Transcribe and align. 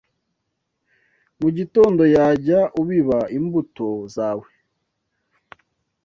Mu 1.39 1.49
gitondo 1.57 2.01
jya 2.43 2.61
ubiba 2.81 3.19
imbuto 3.37 3.87
zawe 4.15 4.47